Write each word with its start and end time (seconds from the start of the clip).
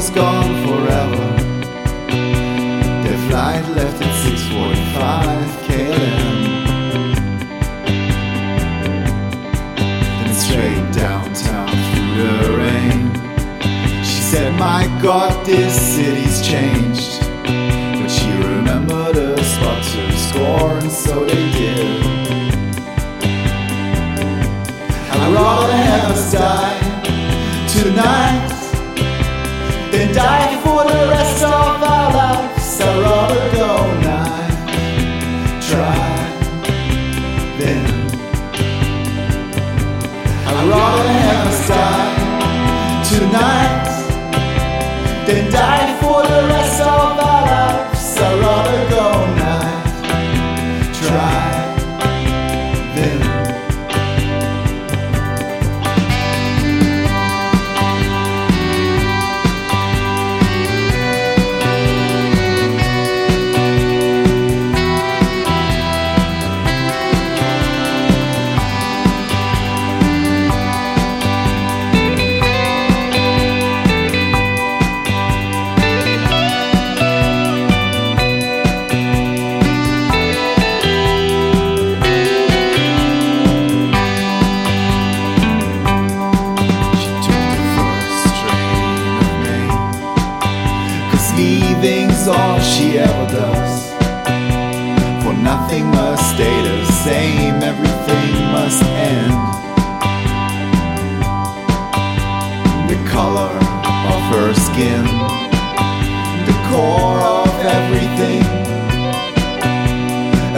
was 0.00 0.08
gone 0.08 0.54
forever. 0.66 1.26
Their 3.04 3.18
flight 3.28 3.64
left 3.76 4.00
at 4.00 4.14
6:45 4.24 5.50
KLM. 5.66 6.38
Then 10.18 10.34
straight 10.46 10.86
downtown 11.04 11.68
through 11.88 12.12
the 12.22 12.34
rain. 12.62 13.02
She 14.10 14.20
said, 14.30 14.50
"My 14.58 14.82
God, 15.02 15.32
this 15.44 15.74
city's 15.94 16.38
changed." 16.50 17.14
But 17.98 18.10
she 18.16 18.30
remembered 18.52 19.16
a 19.16 19.44
spot 19.52 19.80
to 19.92 20.02
score, 20.28 20.72
and 20.82 20.92
so 21.04 21.14
they 21.30 21.46
did. 21.60 21.88
I'd 25.12 25.32
rather 25.40 25.76
have 25.90 26.10
us 26.16 26.32
die 26.32 26.78
tonight 27.76 28.49
die 30.12 30.56
for 30.62 30.84
the 30.84 31.08
rest 31.08 31.42
of 31.44 31.82
our 31.82 32.12
lives. 32.12 32.80
I'd 32.80 33.02
rather 33.02 33.44
go 33.60 33.70
now, 34.00 34.24
try 35.68 36.06
then. 37.58 37.84
I'd 40.46 40.68
rather 40.68 41.08
have 41.24 41.46
us 41.52 41.68
die 41.68 42.10
tonight 43.12 43.86
than 45.26 45.42
die 45.52 45.88
for 46.00 46.09
all 92.30 92.60
she 92.60 92.98
ever 92.98 93.26
does. 93.32 93.90
For 95.22 95.34
nothing 95.34 95.86
must 95.86 96.34
stay 96.34 96.56
the 96.62 96.84
same, 97.04 97.56
everything 97.62 98.30
must 98.56 98.82
end. 98.84 99.34
The 102.90 102.98
color 103.10 103.52
of 104.14 104.20
her 104.34 104.50
skin, 104.66 105.04
the 106.48 106.56
core 106.70 107.20
of 107.38 107.52
everything. 107.78 108.44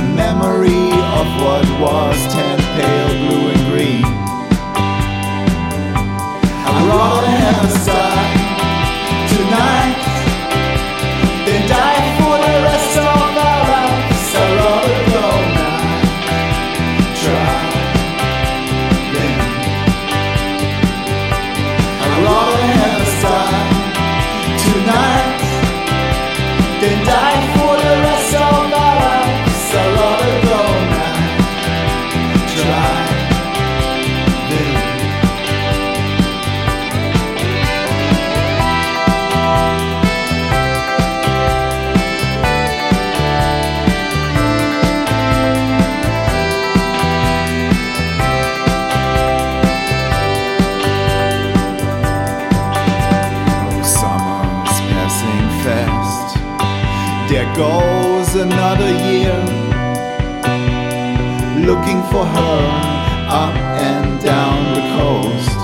A 0.00 0.02
memory 0.22 0.86
of 1.20 1.26
what 1.42 1.66
was 1.84 2.18
ten 2.34 2.58
pale, 2.76 3.07
goes 57.56 58.34
another 58.34 58.90
year. 59.08 59.38
Looking 61.66 62.00
for 62.10 62.24
her 62.24 62.60
up 63.28 63.54
and 63.90 64.20
down 64.22 64.58
the 64.74 64.84
coast. 64.96 65.58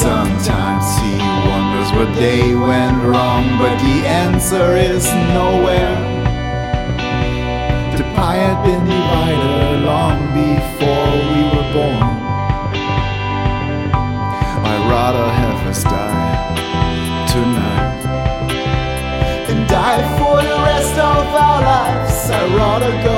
Sometimes 0.00 0.86
he 1.02 1.12
wonders 1.50 1.90
what 1.98 2.14
they 2.16 2.54
went 2.54 3.02
wrong, 3.02 3.44
but 3.58 3.74
the 3.78 4.06
answer 4.06 4.76
is 4.76 5.04
nowhere. 5.34 5.96
The 7.96 8.04
pie 8.14 8.36
had 8.36 8.62
been 8.64 8.84
divided 8.84 9.84
long 9.84 10.18
wanna 22.88 23.02
go. 23.04 23.15